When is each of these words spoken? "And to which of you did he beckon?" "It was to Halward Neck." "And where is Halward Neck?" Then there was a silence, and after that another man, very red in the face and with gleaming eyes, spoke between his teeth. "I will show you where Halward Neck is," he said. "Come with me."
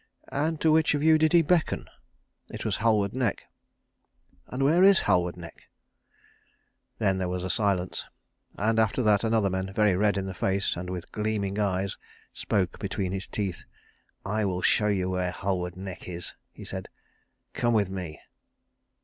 "And 0.31 0.59
to 0.61 0.71
which 0.71 0.95
of 0.95 1.03
you 1.03 1.19
did 1.19 1.31
he 1.31 1.43
beckon?" 1.43 1.87
"It 2.49 2.65
was 2.65 2.77
to 2.77 2.81
Halward 2.81 3.13
Neck." 3.13 3.43
"And 4.47 4.63
where 4.63 4.81
is 4.81 5.01
Halward 5.01 5.37
Neck?" 5.37 5.69
Then 6.97 7.19
there 7.19 7.29
was 7.29 7.43
a 7.43 7.51
silence, 7.51 8.05
and 8.57 8.79
after 8.79 9.03
that 9.03 9.23
another 9.23 9.51
man, 9.51 9.71
very 9.71 9.95
red 9.95 10.17
in 10.17 10.25
the 10.25 10.33
face 10.33 10.75
and 10.75 10.89
with 10.89 11.11
gleaming 11.11 11.59
eyes, 11.59 11.99
spoke 12.33 12.79
between 12.79 13.11
his 13.11 13.27
teeth. 13.27 13.63
"I 14.25 14.43
will 14.43 14.63
show 14.63 14.87
you 14.87 15.07
where 15.11 15.31
Halward 15.31 15.77
Neck 15.77 16.09
is," 16.09 16.33
he 16.51 16.65
said. 16.65 16.89
"Come 17.53 17.73
with 17.75 17.91
me." 17.91 18.19